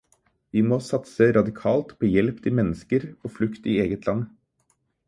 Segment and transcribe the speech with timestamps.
[0.57, 4.27] Vi må satse radikalt på hjelp til mennesker på flukt i eget land.